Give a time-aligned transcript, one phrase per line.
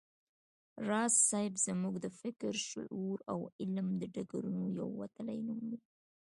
[0.87, 5.71] راز صيب زموږ د فکر، شعور او علم د ډګرونو یو وتلی نوم و